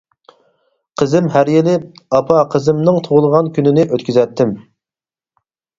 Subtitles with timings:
[1.01, 1.75] قىزىم ھەر يىلى،
[2.19, 4.61] ئاپا قىزىمنىڭ تۇغۇلغان كۈنىنى ئۆتكۈزەتتىم.